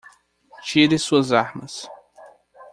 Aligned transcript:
Tire 0.69 0.97
suas 0.97 1.31
armas. 1.31 1.87